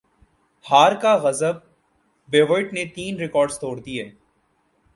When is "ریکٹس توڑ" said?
3.19-3.75